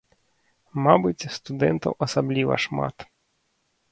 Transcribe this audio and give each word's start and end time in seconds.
Мабыць, 0.85 1.29
студэнтаў 1.35 1.93
асабліва 2.07 2.53
шмат. 2.65 2.95